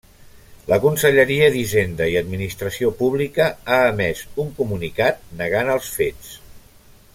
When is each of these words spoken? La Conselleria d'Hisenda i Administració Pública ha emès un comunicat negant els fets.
La 0.69 0.77
Conselleria 0.85 1.49
d'Hisenda 1.55 2.07
i 2.13 2.17
Administració 2.21 2.91
Pública 3.03 3.49
ha 3.75 3.79
emès 3.91 4.25
un 4.45 4.51
comunicat 4.63 5.23
negant 5.45 5.73
els 5.77 5.93
fets. 6.01 6.35